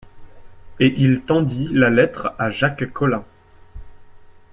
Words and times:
Et 0.79 0.95
il 0.97 1.21
tendit 1.21 1.67
la 1.71 1.91
lettre 1.91 2.33
à 2.39 2.49
Jacques 2.49 2.91
Collin. 2.91 3.23